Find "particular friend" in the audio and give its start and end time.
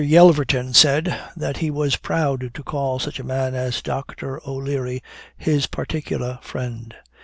5.67-6.95